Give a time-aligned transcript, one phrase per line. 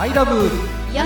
[0.00, 1.04] アイラブ米子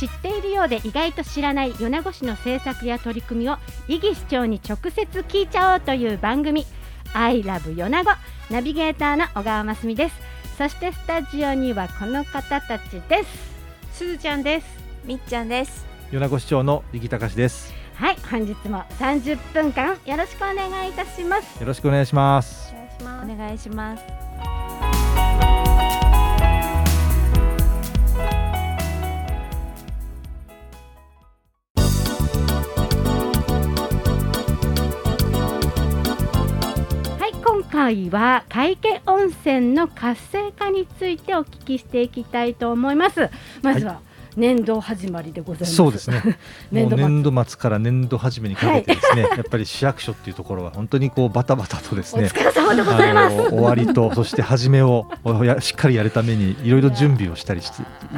[0.00, 6.66] 知っているようで意外と知らない米子市の政策や取り組みを伊木市長に直接聞いちゃおうという番組
[7.14, 8.10] 「アイラブ米子
[8.50, 10.16] ナビゲーターの小川真澄です。
[10.58, 13.22] そしてスタジオにはこの方たちで
[13.92, 13.98] す。
[13.98, 14.66] すずちゃんです。
[15.04, 15.86] みっちゃんです。
[16.10, 17.72] 米子市長の力隆です。
[17.94, 21.60] はい本日も30分間よろしくお願いいたします。
[21.60, 22.74] よろしくお願いします。
[23.00, 24.27] お願いします
[37.78, 43.30] 回は海家温泉の活性化についてお聞きしていきたいと思います
[43.62, 44.00] まずは
[44.36, 46.22] 年度始まりでございます、そうですね
[46.72, 55.06] もう年度末年度末から年度初めにかけてですね、 やっぱり市役所っていうところは本当にこうバタバタとですねお疲れ様でございますあの終わりとそして初めを
[55.60, 57.70] しっかりやるためにいろいろ準備をしたりし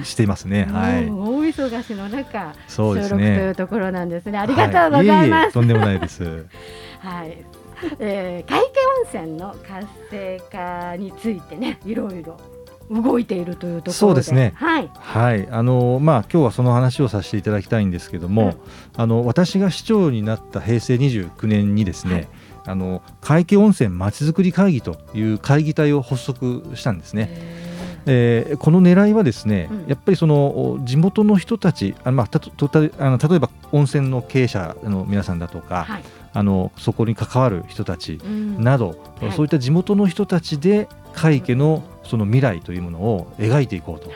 [0.04, 0.68] していますね。
[0.72, 1.06] はい。
[1.06, 3.54] 大忙しの中、そうです収録というね。
[3.54, 4.38] ところなんですね。
[4.38, 5.30] ありがとうございます。
[5.32, 6.46] はええとんでもないです。
[7.00, 7.59] はい。
[7.98, 12.36] えー、海家温泉の活性化についてね、いろいろ
[12.90, 13.92] 動いているというところで。
[13.92, 14.90] そうですねはい。
[14.94, 18.56] はい、あのまあ今日はその話をさせていただきたいんですけども、うん
[18.96, 22.28] あの私が市長になった平成29年にですね、
[22.66, 27.28] あの海家温泉まちづくり会議という会議体を発足したんですね。
[28.06, 36.02] えーこの狙いはですね、うんやっぱりそのお地元の人たちあ、まあ、たとたあの例えば温泉の経営者の皆さんだとか、はい。
[36.32, 38.62] あのそこに関わる人たちうん。
[38.62, 39.32] など、はい。
[39.32, 44.10] そういった地元の人たちで海家のその未来というものを描いていこうと。
[44.10, 44.14] は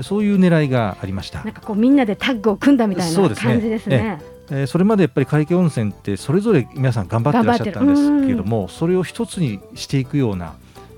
[0.00, 0.02] い。
[0.04, 1.42] そういう狙いがありました。
[1.44, 1.52] なん。
[1.52, 3.52] かこうみんなでタッグを組んだみたいなそうですね。
[3.52, 4.18] 感じですね。
[4.22, 10.54] えーそれまでやっぱり海家温泉ってそれぞれ皆さん頑張ってらっしゃったんですけれどもそれを一つにしていくような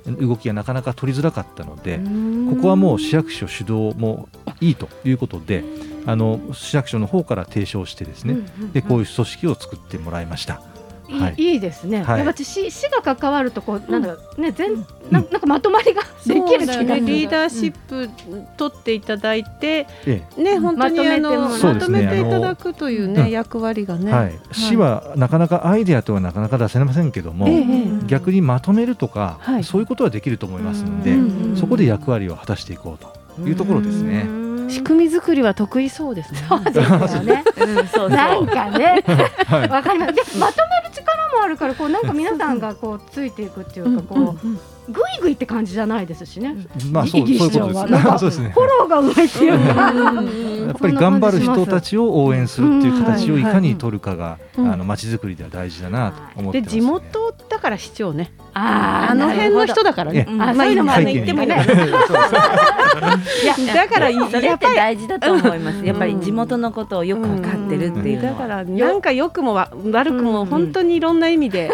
[0.06, 2.00] 動きがなかなか取りづらかったので
[2.56, 4.26] ここはもう市役所主導も
[4.62, 5.64] いいということで
[6.06, 8.36] あの市役所の方から提唱してですね、
[8.72, 10.60] でこういう組織を作ってもらいました。
[11.08, 11.34] いい,、はい。
[11.36, 12.02] いいですね。
[12.02, 12.18] はい。
[12.18, 14.74] やっぱり市市が関わるとこうなんだろうね全
[15.10, 16.74] ななんかまとまりができる気がする。
[16.74, 18.08] そうだね、リーダーシップ
[18.56, 21.74] 取っていただいて、えね本当にあのまとめてもらう。
[21.74, 23.30] まとめていただくというね、うん。
[23.30, 27.66] 役割がね、えはい、市はなかなかアイデアとはなかなか出せませんけども、ええ。
[28.06, 29.64] 逆にまとめるとか、はい。
[29.64, 34.41] そういうことはできると思いますので、うんそこで役割を果たしていこうというところですね。
[34.72, 36.40] 仕組み作りは得意そうですね。
[36.48, 36.78] そうです
[37.16, 37.44] よね。
[37.56, 39.04] うんそうなんかね、
[39.46, 40.14] はいわかります。
[40.14, 46.56] で、まとめる力もあるから、こうなんか皆さんがこうついていくっていうか、こうぐいぐいって感じじゃないですしね。
[46.90, 47.48] まあそうそういうこ
[48.18, 49.92] とですね フォローがうまいっていうか。
[50.66, 56.80] やっぱり頑張る人たちを応援するっていう形をいかに取るかが、うんあの街づくりでは大事だなと思ってます、ね。
[56.80, 60.26] で地元だから市長ね、ああの辺の人だからね。
[60.28, 61.66] うんあ、そういうのも言ってもね。
[63.42, 65.84] いやだからそれってやっぱり大事だと思います。
[65.84, 68.22] やっぱり地元のことをよく分かってるっていう。
[68.22, 71.70] だからなんか良くもわ悪くも本当にいろんな意味で。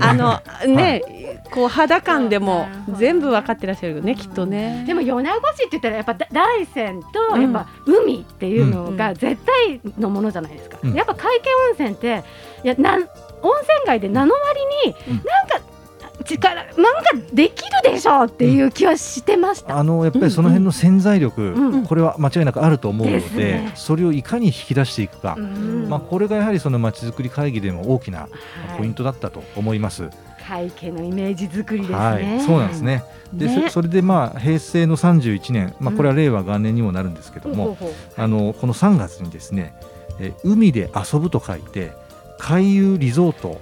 [0.00, 1.02] あのね、
[1.50, 2.66] こう肌感でも
[2.98, 4.84] 全部分かってらっしゃるよねきっとね。
[4.86, 10.78] でも米子市って言ったらやっぱ大山とやっぱ海っていうのが絶対のものじゃないですか。
[10.82, 10.94] うん。
[10.94, 12.24] やっぱ海家温泉って
[12.64, 13.16] いやなん温泉
[13.86, 15.14] 街で名の割にうん。
[15.16, 15.60] なんか
[16.24, 16.74] 力なんか
[17.32, 19.78] できるでしょうっていう気はしてました。
[19.78, 23.72] あのやっぱりその辺の潜在力、うんこれは間違いなくあると思うのでね。
[23.76, 25.88] それをいかに引き出していくか、うん。
[25.88, 28.30] まあ、これがやはりそのまちづくり会議でも大きなはい。
[28.78, 30.10] ポイントだったと思います。
[30.48, 31.96] 海家のイメージ作りですね。
[31.96, 32.80] はい、そうなんです。
[32.82, 33.04] ね。
[33.34, 39.74] で、ねそそれでまあ平成の31年、まあこれは令和元年にもなるんですけども、ほうほうほうあのこの3月にですね、
[40.18, 41.92] え海で遊ぶと書いて
[42.38, 43.60] 海遊リゾート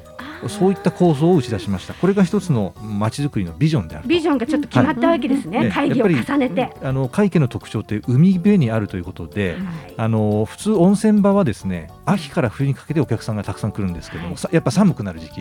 [0.48, 1.94] そういった構想を打ち出しました。
[1.94, 4.08] これが一つの街づくりのビジョンであると。
[4.08, 5.58] ビジョンがちょっと決まったわけですね。
[5.58, 6.72] はい会議を重ねて。
[6.82, 15.40] あの海家の特徴って海辺にあるということで、はいあの普通温泉場はですね秋から冬にかけてお客さんがたくさん来るんですけども、はいさやっぱ寒くなる時期、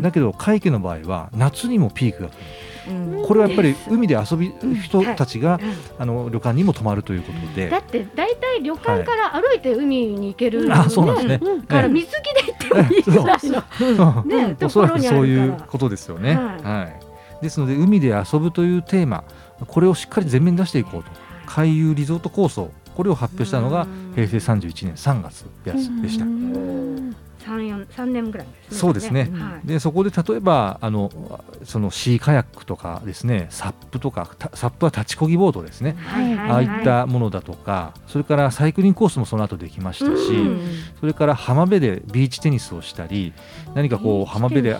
[0.00, 2.73] だけど海家の場合は夏にもピークが来るうん
[3.26, 4.74] これはやっぱり海で遊びうん。
[4.76, 6.02] 人たちが、うん。
[6.02, 7.68] あの旅館にも泊まるということで。
[7.68, 11.40] だって大体旅館から歩いて海に行ける、あそうなんですね。
[11.42, 11.62] うん。
[11.62, 15.22] から水着で行ってもいいぐらいの、ね、とおそらくころにあるから。
[15.22, 16.34] そういうことですよね。
[16.34, 16.62] はい。
[16.62, 16.88] は
[17.40, 19.24] い、ですので海で遊ぶというテーマ
[19.66, 21.10] これをしっかり前面に出していこうと。
[21.46, 22.70] 海遊リゾート構想。
[22.94, 26.24] これを発表したのが平成31年3月でした。
[27.44, 28.46] 三四三年ぐらい。
[28.46, 28.78] ですね。
[28.78, 29.30] そうですね。
[29.32, 29.66] はい。
[29.66, 31.10] でそこで例えばあの
[31.64, 40.64] そのシーカヤックとかですねサップとかたサップは立ちこぎボードですね、はいはいああいったものだとかそれからサイクリングコースもその後できましたし、うん
[41.00, 43.32] それから浜辺でビーチテニスをしたり
[43.74, 44.76] 何かこう浜辺で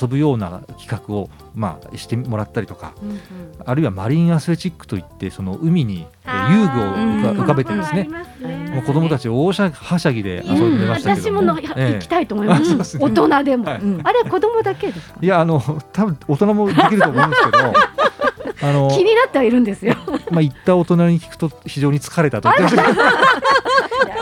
[0.00, 3.18] 遊ぶような企画を、まあ、してもらったりとかうんうん。
[3.64, 6.06] あるいはマリンアスレチックといってその海に
[6.50, 6.68] 遊具を
[7.34, 8.08] 浮かべてですね。
[8.72, 11.92] もう子供たち大はしゃぎで遊んでましたけども、私ものやええ。
[11.94, 12.98] 行きたいと思います。
[12.98, 13.68] 大人でも。
[13.68, 13.78] あ
[14.12, 15.18] れ子供だけですか？
[15.20, 15.60] いやあの
[15.92, 17.58] 多分大人もできると思うんですけど
[18.68, 19.94] あの気になってはいるんですよ。
[20.30, 22.48] まあ行った大人に聞くと非常に疲れたと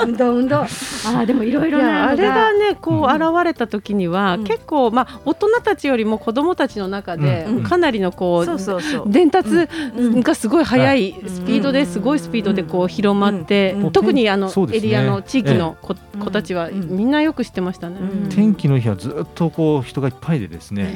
[0.04, 0.56] 運動運動。
[0.58, 0.68] あ
[1.04, 3.36] あでもいろいいろなやあれがねこううん。
[3.36, 4.44] 現れた時には、うん。
[4.44, 7.62] 結構まあ大人たちよりも子供たちの中で、うん。
[7.62, 9.10] かなりのこう、そうそうそう。
[9.10, 9.50] 伝達
[9.96, 10.20] うん。
[10.20, 13.92] がすごい速いはいスピードですごいスピードでこう広まって、うん。
[13.92, 16.18] 特にあのエリアの地域の子,、ええ。
[16.18, 16.96] 子たちはうん。
[16.96, 17.96] みんなよく知ってましたね。
[18.00, 18.28] うん。
[18.28, 20.94] 天気の日はずっとこう人がいっぱいでですね、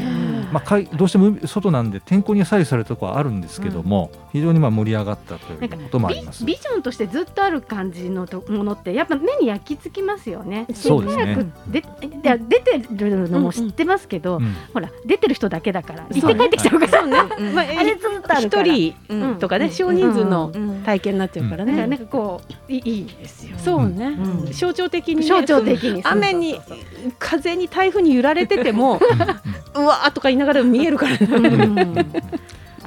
[0.53, 6.45] まあ、かいどうしても海外なんで天候に左右されるところはあるんですけども、非常にまあ盛り上がったということもあります。
[6.45, 10.67] ビビジョンとしてずっとある感じのとものってやっぱ目に焼き付きますよね。
[10.75, 11.25] そうですね。
[11.25, 11.81] 早くで
[12.23, 16.47] で出てるのも知ってますけど、うんほら出てる人だけだから行そうね。
[16.47, 17.11] って帰ってきちゃうから、うん
[17.55, 18.67] まあ、あれずっとあるから。
[18.67, 19.73] 一人うんとかね、うん。
[19.73, 21.87] 少人数のうん体験になっちゃうからね。
[21.87, 23.57] なんかこういいいいですよ。
[23.59, 24.53] そうね、うん。
[24.53, 26.03] 象徴的に、ね、象徴的に。
[26.05, 26.61] 雨に
[27.19, 29.01] 風に台風に揺られてても
[29.75, 31.17] うわーとか言いながら見えるから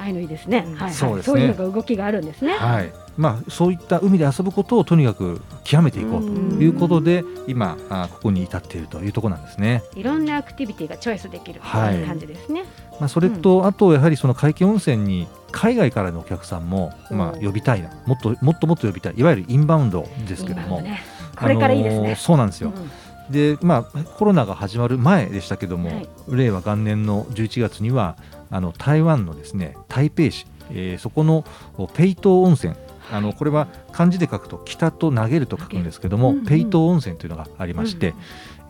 [0.04, 0.58] ああいうのいいですね。
[0.58, 1.32] はいはい、そうですね。
[1.32, 2.52] そういうのが動きがあるんですね。
[2.52, 2.92] はい。
[3.16, 6.28] まあ、そういった海で遊ぶことをとにかく極めていこうと
[6.62, 9.82] いうことで、今あここに至っているというところなんですね。
[9.94, 12.02] いろんなアクティビティがチョイスできるはい。
[12.02, 12.64] 感じですね。
[13.00, 17.90] まあ、それと、あとやはりその海峡温泉に海外からのお客さんも、まあ、呼びたいな。
[18.04, 19.14] もっともっともっと呼びたい。
[19.16, 21.00] いわゆるインバウンドですけども、ね
[21.36, 22.00] これからいいですね。
[22.00, 22.16] あのー。
[22.16, 22.72] そうなんですよ、
[23.30, 26.08] でまあコロナが始まる前でしたけども、はい。
[26.28, 28.16] 令和元年の11月には
[28.50, 32.74] あの台湾のですね台北市、えーそこのペイトー温泉
[33.12, 36.44] あのこれは漢字で書くと北と投げると書くんですけども、うんうん。
[36.46, 38.14] ペイトー温泉というのがありまして、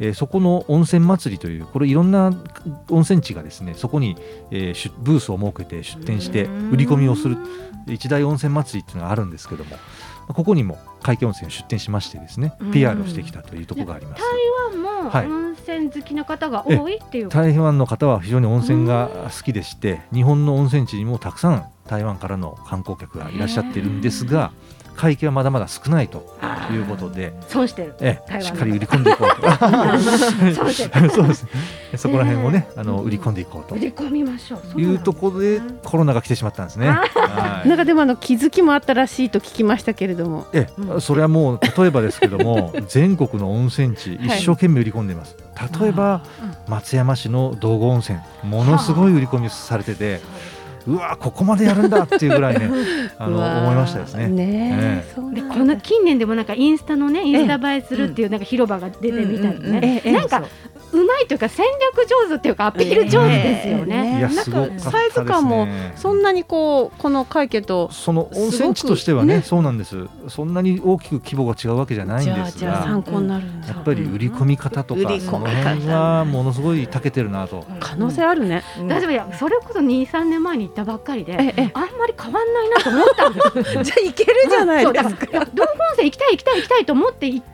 [0.00, 2.32] えーそこの温泉祭りというこれいろんな
[2.91, 4.17] 温泉地がですねそこに、
[4.50, 6.70] えーでブースを設けて出店してうん。
[6.70, 7.37] 売り込みをする
[7.87, 9.77] 一大温泉祭りっていうのがあるんですけども
[10.29, 12.70] ここにも海峡温泉出店しましてですねうん。
[12.73, 14.23] PR をしてきたというところがあります。
[14.73, 17.29] 台湾もはい温泉好きな方が多いっていう。
[17.29, 24.53] 台湾の方は非常に温泉が好きでして日本の温泉地にもたくさん台湾からの観光客がいらっしゃってるんですが
[24.96, 26.25] 海域はまだまだ少ないと
[26.73, 27.94] いうことで、損してる。
[28.00, 29.50] えしっかり売り込んでいこうと。
[30.55, 31.11] 損してる。
[31.11, 31.46] そうです。
[31.96, 32.81] そこら辺をね、ええ。
[32.81, 33.75] あの売り込んでいこうと。
[33.75, 34.81] 売り込みましょう。
[34.81, 36.88] いうところでコロナが来てしまったんですね。
[36.88, 37.69] はい。
[37.69, 40.46] なんかでもあの気づきもあったらしいと聞きましたけれども。
[40.52, 45.37] ええ、それはもう例えばですけども 全国の温泉地一生懸命売り込んでいます、
[45.81, 46.23] 例えば
[46.69, 50.20] 松山市の道後温泉ものすごい売り込みされてて
[50.86, 52.70] うわここまでやるんだっていうぐらいね
[53.19, 54.28] あの思いましたですね。
[54.28, 60.42] ねでこの近年でもなんかインスタのねインスタ映えするっていうなんか広場が出てみたりうんうんうんね、ええなんか
[60.92, 61.04] う。
[61.04, 61.66] まいというか戦
[61.96, 64.19] 略上手っていうかアピール上手ですよね。
[64.19, 65.66] いやなんかサイズ感も
[65.96, 70.06] そんなにこうこの会計とその温泉地としてはねそうなんです。
[70.28, 73.69] そんなに大きく規模が違うわけじゃないんじゃですあじゃあ参が考になるんだ。
[73.69, 77.64] やっぱり売り込み方とか、その辺はものすごい長けてるなと。
[77.81, 78.62] 可能性あるね。
[78.88, 79.10] 大丈夫。
[79.10, 81.71] いやそれこそ2、3年前に行ったばっかりで、ええ。
[81.73, 83.82] あんまり変わんないなと思ったんですよ。
[83.85, 85.26] じゃあいけるじゃないですか。
[85.55, 87.47] 道後温泉行きたい行きたい行きたいと思って行っ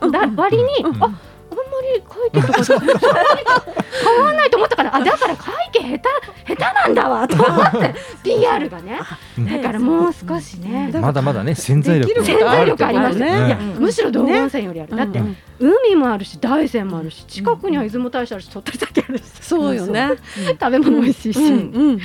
[0.00, 1.64] ただ割に、うんああんま
[1.94, 5.98] り書いてるとこ そ変わんないと思ったからあだから会計下
[6.46, 9.00] 手下手なんだわと思って PR がね。
[9.38, 9.46] うん。
[9.46, 13.30] だからもう少しね、まだまだね潜在力潜在力ありますね。
[13.30, 15.36] ねいやむしろ道後温泉よりある、だってうん。
[15.58, 19.22] 海もあるし大山もあるし近くには出雲大社あるし鳥取砂あるし。
[19.40, 20.10] そうよね。
[20.60, 22.00] 食べ物美味しいし、うんうんうん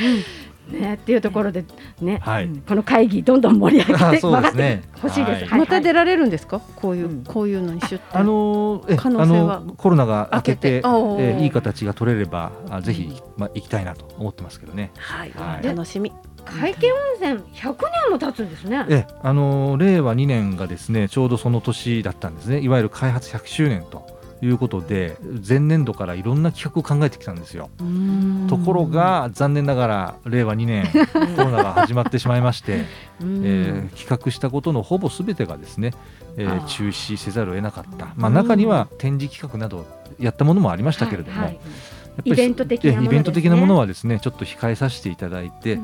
[0.71, 1.63] ねっていうところで
[2.01, 2.49] ね、はい。
[2.67, 5.31] この会議どんどん盛り上げてそう曲がってですねほしいです。
[5.31, 5.47] はい。
[5.49, 5.59] はい。
[5.59, 6.59] また出られるんですか？
[6.75, 7.23] こういううん。
[7.23, 8.01] こういうのに出店。
[8.13, 9.57] あのーえ可能性は。
[9.57, 10.87] あのコロナが明けて明けて。
[10.87, 11.21] おー。
[11.21, 14.91] えーいい形が取れればあぜひ、まあ、行きたいなと思ってますけどね。
[14.97, 15.31] はい。
[15.35, 15.65] はい。
[15.65, 16.11] 楽しみ。
[16.43, 17.75] 会計温泉100
[18.07, 18.83] 年も経つんですね。
[18.89, 22.59] えあのー令和2年がですねちょうどその年だったんですね。
[22.61, 24.05] いわゆる開発100周年と
[24.41, 25.17] いうことで
[25.47, 27.69] 前年度からいろんな企画を考えてきたんですよ。
[28.49, 30.85] ところが残念ながら令和2年
[31.35, 32.85] コロナが始まってしまいまして、
[33.21, 35.93] えー企画したことのほぼすべてがですね、
[36.37, 39.85] えー中止せざるを得なかった、まあ、中には展示企画など
[40.19, 41.59] やったものもありましたけれども、はいはい
[42.25, 43.07] イベント的なものね。
[43.07, 45.79] えイベント的なものはですねちょっと控えさせていただいて、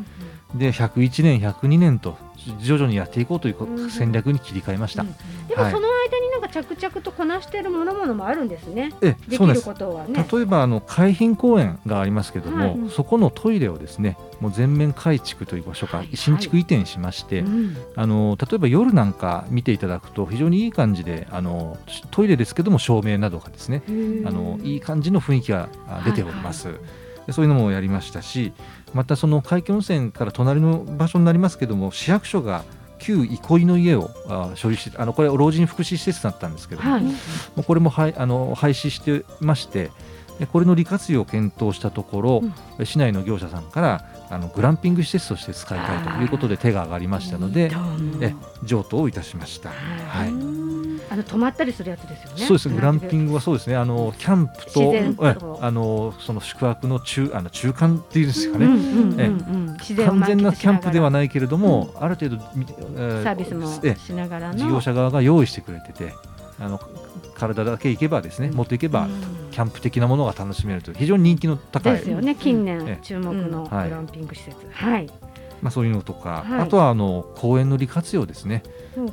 [0.54, 2.18] で101年102年と
[2.62, 5.04] 徐々にやっていこうという戦略に切り替えました。
[5.48, 5.72] でもはい。
[5.72, 6.17] その間
[6.48, 8.94] が着々とこなしているものものもあるんですね。
[9.02, 10.26] えできることはね。
[10.32, 12.90] 例えばあの海浜公園がありますけども、はい。
[12.90, 16.10] そこのトイレをですねもう全面改築という場所かはい。
[16.14, 17.78] 新築移転しまして、うん。
[17.96, 21.78] あの例えば夜なんか見ていただくと非常にいい感じであの
[22.12, 23.84] トイレですけども照明などがですね
[24.26, 26.70] あのいい感じの雰囲気があ出ております、
[27.26, 28.54] でそういうのもやりましたし
[28.94, 32.64] またその海峡温泉から隣の場所になりますけども市役所が
[33.00, 37.04] 旧憩いの家をあ所有してあのこれは老人福祉施設だったんですけども、はい。
[37.04, 37.14] も
[37.58, 39.92] うこれもはいあの廃止してまして
[40.40, 42.44] でこれの利活用を検討したところ、
[42.84, 47.72] 市内の業者さんからあのグランピング施設として使いたいということで手が挙がりましたので
[48.22, 49.70] え譲渡をいたしました。
[49.70, 50.32] はいあ
[51.18, 52.46] の泊まったりするやつですよね。
[52.46, 53.36] そうですグランピング。
[53.36, 53.76] はそうですね。
[53.76, 58.68] あのキャンプとあのその宿泊の中あの中間っていうんですかね、
[60.06, 64.58] 完全なキャンプではしないけれども、ある程度、みえサービスもえしながらの。
[64.58, 66.14] 事業者側が用意してくれてて
[66.60, 66.80] あの
[67.36, 69.12] 体だけ行けばですね持っていけば、うん。
[69.52, 71.94] キャンプ的なものが楽しめるという非常に人気の高い。
[71.94, 72.36] ですよね。
[72.36, 73.90] 近え年注目のグはい。
[73.90, 74.56] ランピング施設。
[74.72, 75.10] はい
[75.62, 76.62] まあ、そういうのとか、はい。
[76.62, 78.64] あとはあの公園の利活用ですね。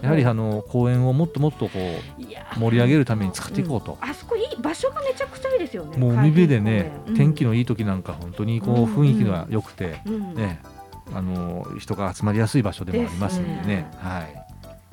[0.02, 3.98] やはりあの公園をもっともっとこう盛り上げるために使っていこうと。
[4.00, 5.96] あそこいい場所がめちゃくちゃいいですよね。
[5.96, 10.62] もう海辺でね、海天気のいい時なんか本当にこううん雰囲気が良くて、浜公園うんね、
[11.12, 13.66] あの人が集まりやすい場所でもありますのでね。
[13.66, 13.90] ね。
[13.98, 14.43] はい。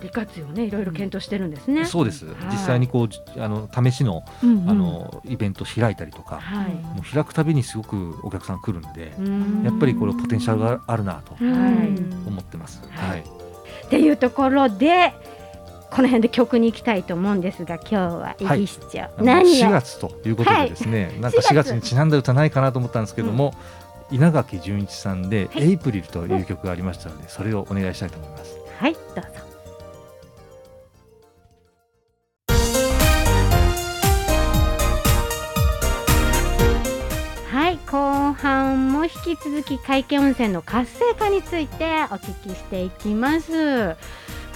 [0.01, 1.86] 利活用ねいろいろ検討してるんですね。
[1.86, 2.25] そうです。
[2.25, 2.36] はい。
[2.51, 6.74] 実際にこうじあの試しのあのイベント開いたりとか、はい。
[6.74, 9.63] もう開くたびにすごくお客さん来るんで、うん。
[9.63, 12.27] やっぱりこれポテンシャルがあるなとはい。
[12.27, 12.81] 思ってます。
[12.91, 13.10] はい。
[13.10, 13.20] はい。
[13.22, 15.13] っていうところで
[15.91, 23.53] この辺で曲に行きたいと思うんですが今日はイギ市長、あの何4を月ということでですね、 なんか4 4月にちなんだ歌ないかなと思ったんですけども、
[24.10, 25.63] 稲垣潤一さんで「はい。
[25.63, 28.55] エイプリル」という曲がありましたので、それをお願いしたいと思います。
[28.79, 29.50] はいどうぞ
[37.91, 43.98] 後半も引き続き海家温泉の活性化についてお聞きしていきます。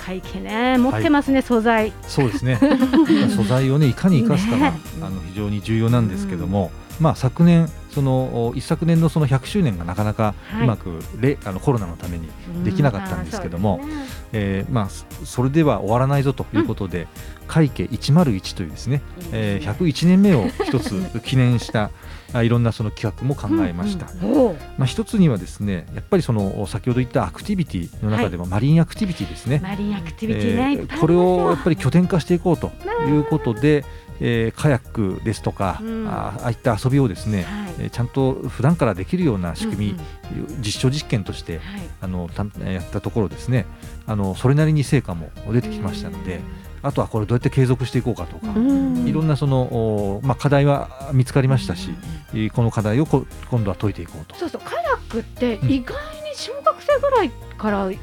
[0.08, 1.92] 海家ね持ってますね、素材。
[2.04, 2.58] そうですね。
[3.36, 4.80] 素材をねいかに生かすかが、ね。
[5.02, 10.64] あの非常に重要なんですけども、まあ、昨年そのお一昨年のその100周年がなかなかはい。
[10.64, 12.30] うまく、れあのコロナのために
[12.64, 13.94] できなかったんですけども、うね。
[14.32, 17.08] えーまあ、そそれでは終わらないぞということで、
[17.50, 19.02] 会家101というですね、
[19.34, 21.92] えー、101年目を一つ記念した
[22.34, 24.08] あいろんなその企画も考えました。
[24.24, 24.56] うんうん。
[24.78, 31.02] まあ、一つにはですねやっぱりその先ほど言ったアクティビティの中でもマリンアクティビティですね、マリンアクティビティね、いっぱいありますよ。
[31.02, 32.72] これをやっぱり拠点化していこうと
[33.08, 33.86] いうことで、
[34.20, 36.08] えーカヤックですとか、うん。
[36.08, 37.46] あああいった遊びをですね、はい。
[37.80, 40.62] えーちゃんと普段からできるような仕組み、うんうん。
[40.62, 41.62] 実証実験としてはい。
[42.02, 43.66] あのたやったところですね。
[44.08, 46.42] あのそれなりに成果も出てきましたので、
[46.86, 49.08] あとはこれどうやって継続していこうかとか、うん。
[49.08, 51.90] いろんなその、おまあ、課題は見つかりましたし、
[52.34, 54.36] えーこの課題をこ今度は解いていこうと。
[54.36, 57.98] そうそうカヤックって意外に小学生ぐらいから、ね。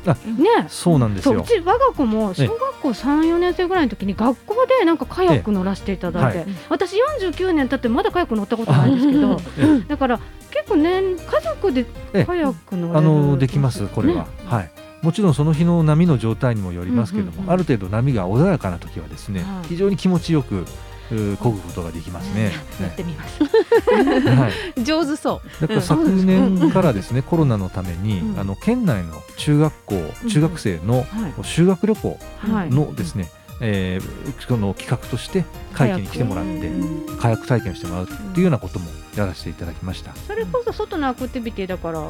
[0.68, 1.34] そうなんですよ。
[1.34, 9.40] そううち我が子も小学校34年生ぐらいの時に学校でなんかカヤック乗らせていただいて、え私49年経ってまだカヤック乗ったことないんですけど
[9.82, 10.20] えだから
[10.50, 14.26] 結構ね家族でえカヤック乗れるあのできますこれは、ね。
[14.46, 14.70] はい
[15.02, 19.68] もちろんその日の波の状態にもよりますけども、うんうんうんある程度波が穏やかな時はですね、はい。
[19.68, 22.52] 非常に気持ちよくうー漕ぐことができますね。
[22.80, 23.42] やってみます。
[23.44, 25.60] はい、上手そう。
[25.60, 28.40] だから昨年からですね、コロナのために、うん。
[28.40, 31.06] あの県内の中学校中学生のはい。
[31.42, 32.70] 修学旅行はい。
[32.70, 33.30] のですね、
[33.60, 40.14] えーその企画として会期に来てもらってうんカヤック体験をしてもらうっていうようなこともやらせていただきました。
[40.26, 42.02] それこそ外のアクティビティだから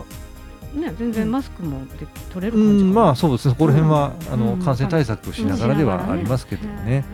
[0.75, 2.91] ね全然マスクもで取れるう感じかな。
[2.91, 3.55] んまあそうですね。
[3.55, 4.33] ここら辺は、うん。
[4.33, 4.63] あのうん。
[4.63, 7.05] 感染対策をしながらではありますけどもね、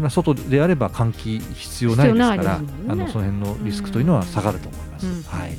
[0.00, 2.68] まあ、外であれば換気必要ないですからね。
[2.88, 5.06] あのその辺のリスクというのは下がると思います。
[5.06, 5.22] うん。
[5.22, 5.58] はい、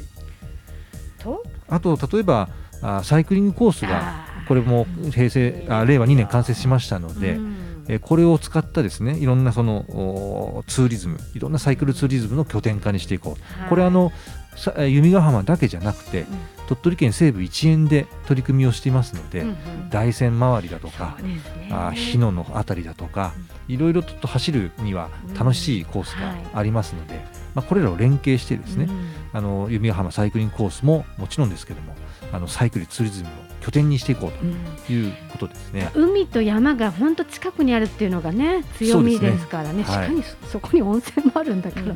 [1.19, 1.43] と？
[1.67, 2.49] あと例えば
[2.81, 7.55] あサイクリングコースがこれも平成あ令和2年完成しましたので、うん。
[7.87, 13.69] えーこれを使ったですねいろんなそのおツーリズムいろんなサイクルツーリズムの拠点化にしていこう。
[13.69, 14.11] これあの
[14.87, 16.27] 弓ヶ浜だけじゃなくて、
[16.69, 19.89] 鳥取県西部一円で取り組みをしていますので、うんうん。
[19.89, 21.41] 大山周りだとかね。
[21.71, 23.33] あ日野のあたりだとか
[23.67, 27.23] いろいろと走るには楽しいコースがありますので、
[27.55, 28.87] まあ、これらを連携してですね、
[29.33, 31.95] あの弓ヶ浜サイクリングコースももちろんですけども
[32.31, 34.55] あのサイクルツーリズムの拠点にしていこううん。
[34.87, 35.91] ということですね。
[35.95, 39.79] 海と山が本当近くにあるっていうのがね強みですからね。
[39.79, 39.83] ね。
[39.83, 41.93] かにそそこに温泉もあるんだからね。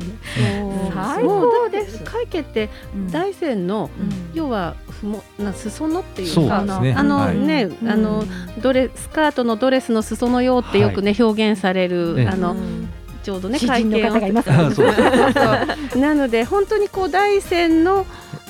[0.92, 2.02] 最高です。
[2.04, 2.68] 会計って
[3.10, 4.30] 大山のうん。
[4.34, 6.94] 要はふもな裾野っていうかね。
[6.96, 7.38] あのはい。
[7.38, 8.24] ね、あの
[8.60, 12.88] ドレスカートのドレスの裾のようってよくね、表現される、ええあのうん。
[13.24, 14.50] ちょうどね詩人の方がいます
[15.96, 18.06] なので本当にこう大山の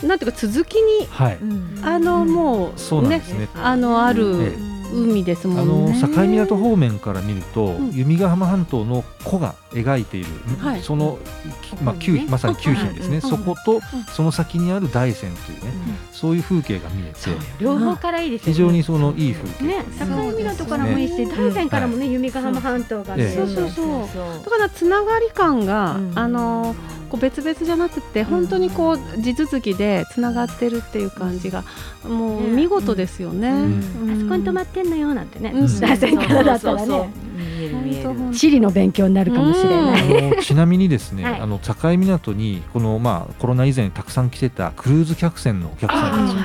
[0.06, 1.38] なんていうか続きにはい。
[1.40, 1.80] うん。
[1.82, 3.48] あのもうねそうなんですね。
[3.54, 6.00] あのあるえ海ですあもんね。
[6.00, 7.90] の境港方面から見ると、ん。
[7.92, 10.26] 弓ヶ浜半島の湖が描いている、
[10.60, 10.82] はい。
[10.82, 11.18] その、
[11.62, 13.20] きまあ、ね九まさに九品ですね、うん。
[13.22, 13.80] そこと
[14.12, 15.72] その先にある大山というね、
[16.12, 17.18] そういう風景が見えて
[17.58, 18.52] 両方からいいですよね。
[18.52, 19.84] 非常にそのいい風景、ね。
[19.98, 20.06] 境
[20.36, 24.44] 港からもいいし大山からもね弓ヶ浜半島がそうそうそう。
[24.44, 26.12] だからつながり感が、うん。
[26.14, 26.76] あの
[27.14, 31.62] こう別々じゃなくて本当にこう地続きでつながってるっていう感じが
[32.02, 33.50] もうね見事ですよね。
[33.52, 33.78] ん。
[34.10, 35.52] あそこに止まってんのよなんてね。
[35.54, 35.80] うん。
[35.80, 36.86] 大山からだったらそう。
[36.86, 38.08] そうそうね見える見える。
[38.08, 38.20] 本当。
[38.20, 40.32] 本当地理の勉強になるかもしれない。
[40.32, 41.40] あの ちなみにですね、はい。
[41.40, 46.36] あの境港にこのまあコロナ以前たくさん来てたクルーズ客船のお客さんたち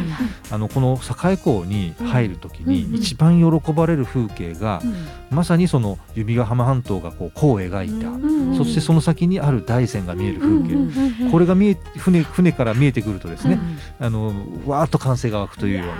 [0.52, 4.82] あのこの境港に入るときに一番喜ばれる風景が、
[5.30, 8.56] まさにその指ヶ浜半島がこう弧を描いた、うん。
[8.56, 13.60] そしてその先にある大山が見える風景、これが見え船船から見えてくるとですね、
[14.00, 14.34] あの
[14.66, 15.94] わーっと歓声が湧くというような、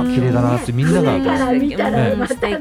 [0.00, 2.58] あー綺麗だなってみんなが船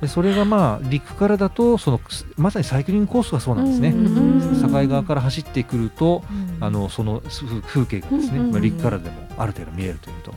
[0.00, 2.00] でそれがまあ陸からだとその
[2.36, 3.90] まさにサイクリングコースがそうなんですね。
[3.90, 6.24] うん境側から走ってくると、
[6.60, 8.52] あのその風風景がですね、うんうんうん。
[8.52, 10.32] まあ、陸からでもある程度見えるというと、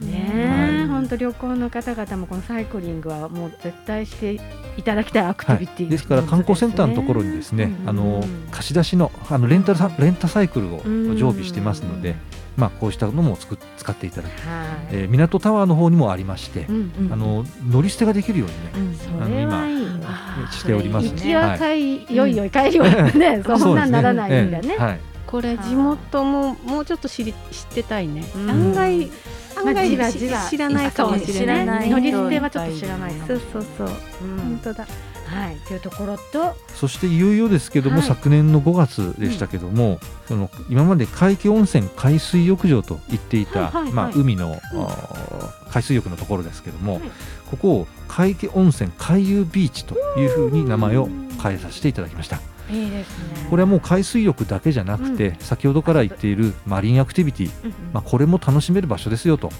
[0.00, 0.84] ねはい。
[0.84, 4.40] え本当旅行の方々もこのサイクリングはもう絶対して
[4.76, 10.82] いただきたいアクティビティ、ですから観光センターのところにですね、うんあの貸し出しのあのレンタサレンタサイクルを
[11.16, 12.16] 常備してますので、
[12.56, 17.12] まあ、こうしたのもつく使っていただく、はい、えー港タワーの方にもありまして、うんうん。
[17.12, 21.08] あの乗り捨てができるようにね、それはいいわあーしております。
[21.08, 24.68] 行きは帰いよいよい帰りはね、 そんなんならないんだね。
[24.70, 24.78] ええ。
[24.78, 25.00] はい。
[25.26, 28.24] これ地元ももうちょっと知り知ってたいね。
[28.36, 28.50] うん。
[28.50, 29.10] 案外
[29.56, 30.40] 案まあ外じわじわ。
[30.42, 31.90] し知らないかもしれない。
[31.90, 33.12] 乗り捨てはちょっと知らない。
[33.26, 33.88] そうそうそう。
[34.22, 34.38] うん。
[34.38, 34.86] 本当だ。
[35.26, 38.06] はいというところとそしていよいよですけども、はい。
[38.06, 43.92] 昨年の5月でしたけども、その今まで海気温泉海水浴場と言っていた、はいはいはい。
[43.92, 47.02] まあ、海の、あー海水浴のところですけども、はい。
[47.50, 51.08] ここを海気温泉海遊ビーチというふうに名前を
[51.42, 52.40] 変えさせていただきました。
[52.70, 53.46] いいですね。
[53.50, 57.50] これはもう海水浴だけじゃなくて、先ほどから言っているマリンアクティビティ、
[57.92, 59.50] まあ、これも楽しめる場所ですよと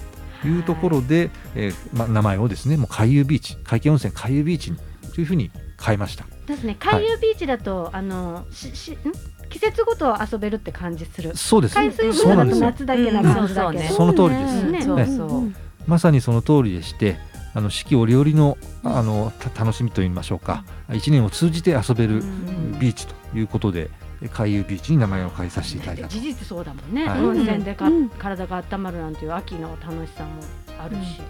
[0.45, 4.79] いうところで、えーまあ、名前をですねもう海遊ビーチ海気温泉海遊ビーチに
[5.15, 5.51] というふうに
[5.81, 6.25] 変えました。
[6.47, 6.77] ですね。
[6.79, 8.97] 海遊ビーチだと、あのししん？
[9.49, 11.37] 季節ごと遊べるって感じする。
[11.37, 11.75] そうです。
[11.77, 12.67] 海水浴だとそうなんですよ。
[12.67, 14.71] 夏だけな感じだけど、うんその通りです。
[14.71, 14.83] ね。
[14.83, 15.53] そうそう。
[15.87, 17.17] まさにその通りでして
[17.55, 20.65] あの四季折々のあのた楽しみといいましょうか。
[20.93, 22.79] 一年を通じて遊べるん。
[22.81, 23.91] ビーチということで
[24.33, 26.09] 海遊ビーチに名前を変えさせていただいたと。
[26.09, 27.21] 事実そうだもんね、はい。
[27.21, 28.09] 温泉でか、うん。
[28.09, 30.31] 体が温まるなんていう秋の楽しさも
[30.83, 31.21] あるし、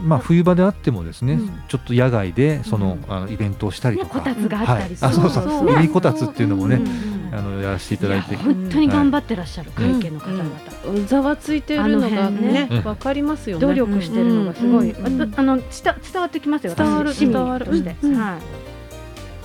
[0.00, 1.62] まあ冬場であってもですね、うん。
[1.68, 5.18] ちょっと野外でその,、うんあのイベントをしたりねとか、こたつがあったりする、はい。
[5.18, 5.44] あそうそう。
[5.44, 8.34] そう海こたつっていうのもね、うんうんあのやらせていただいて。
[8.34, 12.82] や本当に頑張ってらっしゃる会計の方々、ざわついてるのあがねね。
[12.84, 13.66] わかりますよね。
[13.66, 15.64] 努力してるのがすごい、うんうんあの伝
[16.12, 17.64] 伝わってきますよ伝わる伝わる。
[17.64, 18.16] として、うん。
[18.16, 18.71] はい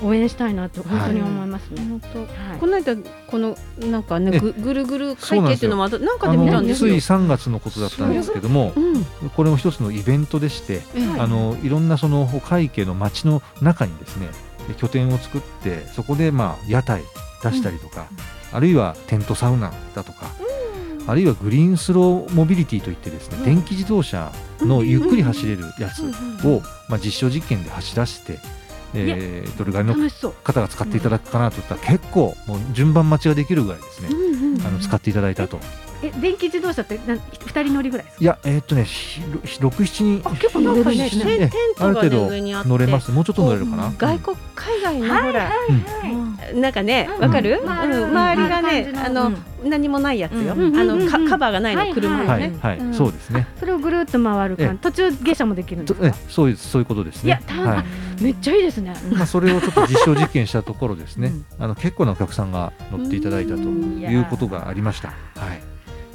[0.03, 1.81] 応援したいなと本当に思いますね、
[2.59, 2.95] この間
[3.27, 6.93] このなんかねえぐぐるぐる会計っていうのもなんかで見たんですよ。
[6.93, 6.97] つい。
[6.97, 11.19] 3月のことだったんですけどもうんこれも一つのイベントでして、ええ。
[11.19, 14.27] あのいろんなその会計の街の中にですね
[14.77, 17.01] 拠点を作ってそこでまあ屋台
[17.43, 18.07] 出したりとか、
[18.51, 20.31] あるいはテントサウナだとか、
[21.07, 23.45] あるいはグリーンスローモビリティといってですね、うん。
[23.45, 26.55] 電気自動車のゆっくり走れるやつうん。
[26.55, 28.39] を、まあ、実証実験で走らせて、
[28.93, 29.93] えーどれぐらいの
[30.43, 34.09] 方が使っていただくかなといったら結構もう順番待ちができるぐらいですね、
[34.65, 35.59] あの使っていただいたと。
[36.03, 38.23] え電気自動車ってなん二人乗りぐらいですか？
[38.23, 39.21] いやえーっとねひ
[39.61, 43.91] ろ6、7人あ結構乗れるしねなんかねテンテントがねある程度上にあって乗れますもうちょっと乗れるかな。
[43.97, 45.49] 外国海外のほらは
[46.53, 47.59] いなんかねうんわかる？
[47.63, 49.31] うんうん周りがねうんあの
[49.63, 50.51] 何もないやつよ。
[50.51, 50.71] あうん
[51.05, 52.59] のかカバーがないはいの車はい、のね。
[52.61, 53.47] はい、うんそうですね。
[53.59, 57.29] それをぐるっと回るええ感途中下車もできるんですかそういうそういうことですね。
[57.29, 58.23] いやたはい。
[58.23, 61.31] めっちゃいいですねまあそれをちょっと実証実験したところですね。
[61.59, 65.09] あの結構なお客さんが乗っていただいたとうんいうことがありました。
[65.09, 65.13] は
[65.53, 65.61] い。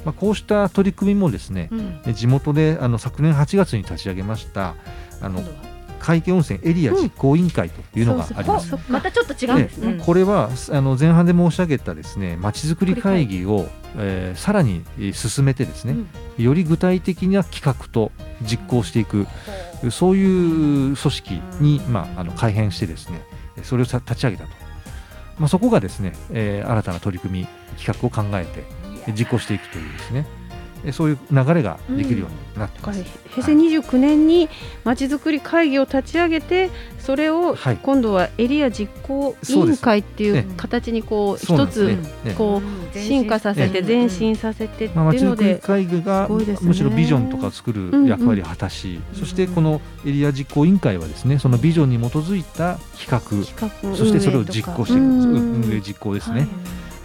[0.05, 1.69] まあこうした取り組みもですね、
[2.05, 2.13] うん。
[2.13, 4.75] 地元であの昨年8月に立ち上げました
[5.21, 5.41] あの
[5.99, 8.67] 海気温泉エリア実行委員会というのがあります。
[8.67, 9.93] そうそうまたちょっと違うんですね。
[9.93, 15.95] うんこれはあの前半で申し上げたですねまちづくり会議を、えーさらにえー進めてですね、
[16.37, 18.11] より具体的な企画と
[18.41, 19.27] 実行していく、
[19.91, 23.21] そういう組織に、まあ、あの改編してですね
[23.63, 24.49] それをさ立ち上げたと、
[25.39, 28.63] まあ、そこがですね、えー新たな取り組み企画を考えて
[29.11, 30.25] 実行していくというですね。
[30.85, 33.19] えそういう流れができるようになってだからます。
[33.29, 34.49] 平成29年に
[34.83, 37.77] まちづくり会議を立ち上げてそれをはい。
[37.81, 41.97] 今度はエリア実行委員会っていう形にこう一つ
[42.37, 42.61] こ
[42.93, 46.27] う進化させてうん前進させてってまあ、いうのまちづくりで会議が
[46.61, 55.63] むしろビジョンとか作る役割を果たし、そしてこのエリア実行委員会はですねそのビジョンに基づいた企画企画そしてそれを実行していくうん。
[55.63, 56.49] 運営実行ですね、はい。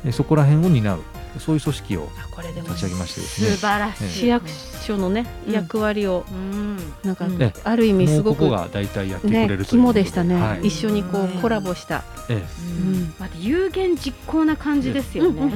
[0.07, 1.01] えそこら辺を担う
[1.39, 3.51] そういう組織をあこれでも立ち上げましてですね。
[3.51, 4.09] 素晴らしい。
[4.09, 5.53] 市役所のねうん。
[5.53, 6.77] 役割をうん。
[7.03, 7.27] なんか
[7.65, 9.69] ある意味すごくこが大体やってくれねるとで。
[9.71, 10.67] 肝でしたね、はい。
[10.67, 12.39] 一緒にこうコラボした、えう
[12.73, 13.15] ん。
[13.19, 15.51] また有言実行な感じですよね。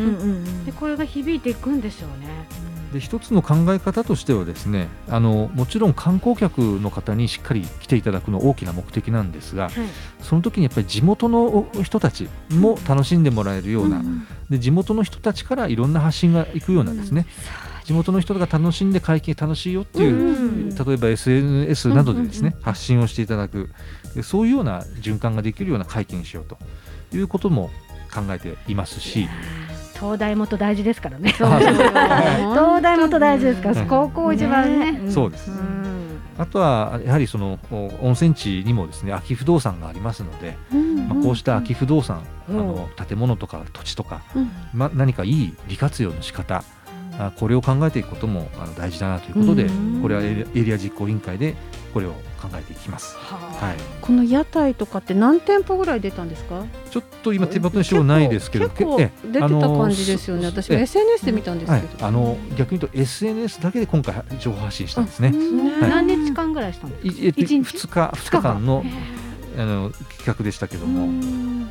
[0.66, 2.72] でこれが響いていくんでしょうね。
[2.93, 9.73] えで一つの考え方としてはですねあのもちろん観光客の方にしっかり来ていただくの大きな目的なんですがはい。
[10.21, 17.27] その時にやっぱり地元の人たちも楽しんでもらえるような、んで地元の人たちからいろんな発信がいくようなですね、
[17.85, 23.71] 地元の人が楽しんで会計楽しいよっていう、うん例えば SNS などでですね、うんうん発信をしていただく。
[24.15, 26.59] でそういうような循環ができるような会計にしようと
[27.17, 27.71] いうことも
[28.13, 29.29] 考えていますし、
[30.03, 31.31] 東大元大事ですからね。
[31.38, 34.93] 東大元大事ですから、うん高校一番ね。
[34.93, 36.19] ねそうです、うん。
[36.38, 40.57] あとはやはりそのお温泉地にもですね空き不動産がありますので、
[41.09, 42.23] まあ、こうした空き不動産、うん
[42.59, 44.51] あの建物とか土地とか、うん。
[44.75, 46.65] まあ、何かいい利活用の仕方
[47.18, 50.03] あこれを考えていくこともあの大事だなということで、うん。
[50.03, 51.55] これはエリエリア実行委員会で
[51.92, 53.16] これを考えていきます。
[53.16, 56.64] はい、この屋台とかって何店舗ぐらい出たんですか？
[56.90, 61.83] ちょっと今手元に資料ないですけど結構け出てた感じですよね、私も SNS で見たんですはい。
[61.83, 65.31] けど、、あの逆に言うと SNS だけで今回情報発信したんですね。
[65.31, 67.09] ね何日間ぐらいしたんですか？
[67.11, 68.64] 一日？2日2日間。
[68.66, 68.85] の
[69.59, 71.70] あの企画でしたけども、うん。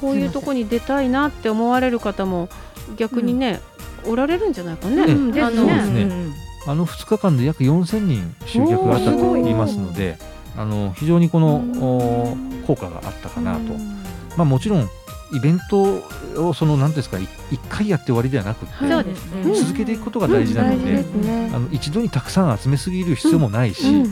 [0.00, 2.48] こういうとこに出たいなって思われる方も
[2.96, 3.60] 逆にね、
[4.06, 5.02] おられるんじゃないかね。
[5.02, 5.32] うん。
[5.32, 6.46] ねあのそうですね。
[6.66, 10.18] あの2日間で約4000人集客があったと言いますので
[10.56, 13.60] あの非常にこのお効果があったかなと、
[14.36, 14.88] まあ、もちろん
[15.32, 16.02] イベント
[16.36, 17.28] をその何ですか1
[17.68, 18.72] 回やって終わりではなくて、
[19.54, 21.04] 続けていくことが大事なので,、
[21.52, 24.04] あの一度にたくさん集めすぎる必要もないし、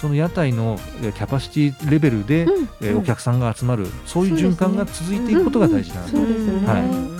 [0.00, 2.68] その屋台のえキャパシティレベルで、うん。
[2.82, 7.19] えーお客さんが集まるそういう循環が続いていくことが大事なので、はい。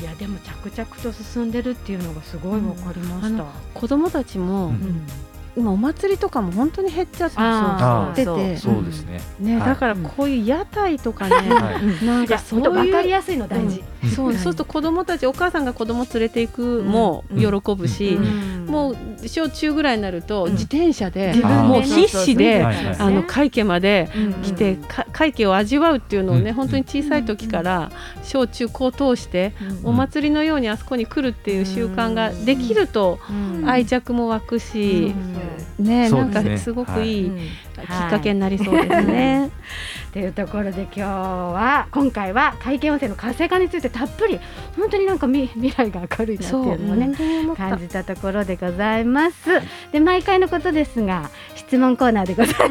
[0.00, 3.44] いやでも着々と進んでるっていうのがすごいわかりました。
[3.74, 5.06] 子供たちも、うん。
[5.56, 9.68] 今お祭りとかも本当に減っちゃっててそうですね、ね、はい。
[9.70, 12.04] だからこういう屋台とかね、はい。
[12.06, 13.82] なんかそういう本当わかりやすいの大事。
[14.02, 14.10] うん。
[14.10, 17.38] そうそうすると子供たちお母さんが子供連れていくもうん。
[17.40, 18.66] 喜ぶし、うん。
[18.66, 20.52] もう小中ぐらいになるとうん。
[20.52, 24.32] 自転車で、もう必死で、あの会家までうん。
[24.42, 26.54] 来て、か会家を味わうっていうのをね、うん。
[26.54, 27.90] 本当に小さい時から
[28.22, 29.52] 小中高通して、
[29.84, 33.32] お祭りのようにあそこに来るっていう習慣ができるとう
[33.64, 33.68] ん。
[33.68, 35.14] 愛着も湧くし、
[35.78, 35.84] うん。
[35.84, 37.26] ねなんかすごくいい。
[37.26, 37.38] うん。
[37.78, 39.50] きっかけになりそうですね。
[40.12, 44.40] というところで今日は今回は会計温泉の活性化についてたっぷり
[44.76, 47.14] 本当になんか未未来が明るいなっていうのをね
[47.56, 49.36] 感じたところでございます。
[49.92, 52.68] で毎回のことですが質問コーナーでございます。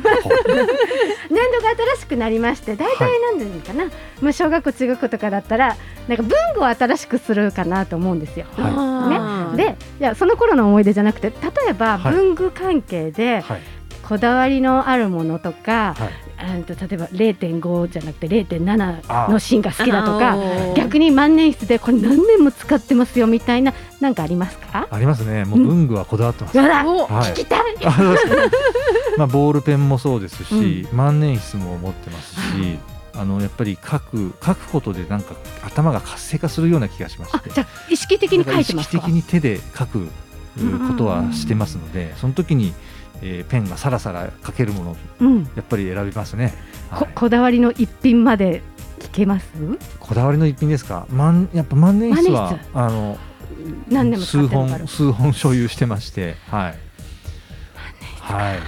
[1.30, 3.86] 年度が新しくなりまして大体何年かな、
[4.21, 8.45] まあ小学校中学校とかだったらなんか文具を新しくするかなと思うんですよ。
[8.54, 8.71] はい。
[8.76, 9.56] あー。
[9.56, 11.36] でいやその頃の思い出じゃなくて例
[11.69, 12.13] えばはい。
[12.13, 13.62] 文具関係ではい。
[14.08, 15.93] こだわりのあるものとか、
[16.38, 24.88] はいあと例えば0.5じゃなくて0.7の芯が好きだとあかー逆に万年筆でこれ何年も使ってますよみたいななんかありますか？
[24.89, 25.45] ありますね。
[25.45, 27.32] もう文具はこだわってます、やだおはい。
[27.32, 27.62] 聞きたい。
[29.17, 32.39] まあボールペンもそうですし、万年筆も持ってますし、
[33.15, 37.50] あのやっぱり書く書くことでなんか頭が活性化するような気がしまして。
[37.50, 40.10] あじゃあ意識的に書いてます意識的に手で書くう
[40.88, 42.73] ことはしてますので、その時に、
[43.21, 45.43] えーペンがさらさら書けるものをうん。
[45.56, 46.53] やっぱり選びますね、
[46.89, 46.99] はい。
[47.01, 48.62] ここだわりの一品まで
[48.99, 49.47] 聞けます？
[49.99, 51.06] こだわりの一品ですか？
[51.10, 53.17] 万やっぱ万年筆はあの
[53.89, 56.75] 何年も数本数本所有してましてはい。
[58.21, 58.60] はい。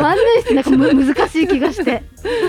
[0.00, 2.02] 万年筆 なんかむ難しい気がして。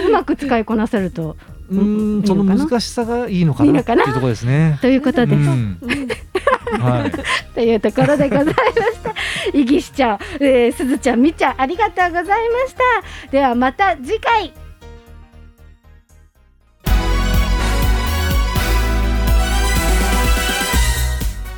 [0.08, 1.38] うまく使いこなせると
[1.70, 3.74] うーんその難しさがいいのかな？
[3.74, 3.82] な？
[3.82, 4.78] っていうところですね。
[4.82, 5.78] ということで、うん
[6.80, 7.12] はい、
[7.54, 8.56] というところでございまし
[9.04, 9.14] た。
[9.54, 12.36] イギ市長、えー、すずちゃん、みちゃん、ありがとうございま
[12.68, 13.32] した。
[13.32, 14.54] ではまた次回。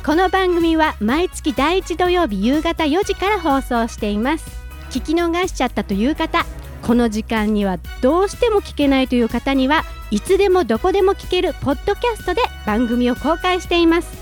[0.04, 4.44] この番組は毎月第一土曜日夕方4時から放送しています。
[4.90, 6.44] 聞き逃しちゃったという方、
[6.82, 14.18] この時間にはどうしても聞けないという方にはいつでもどこでも聞けるポッドキャストで番組を公開しています。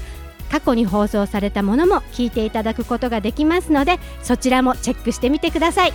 [0.51, 5.93] 過去に放送されたものも聞いていただくことができますのでそちらもチェックしてみてください。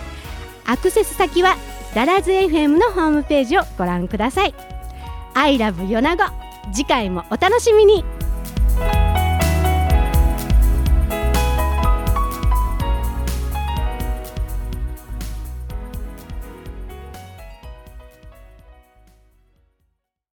[0.66, 1.58] アクセス先は
[1.94, 4.54] ダラズ FM のホームページをご覧ください。
[5.34, 6.24] I love 米子
[6.72, 8.06] 次回もお楽しみに。